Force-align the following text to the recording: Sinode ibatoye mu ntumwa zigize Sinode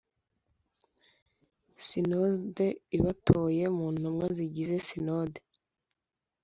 Sinode 1.85 2.67
ibatoye 2.97 3.63
mu 3.77 3.85
ntumwa 3.95 4.25
zigize 4.35 4.75
Sinode 4.87 5.39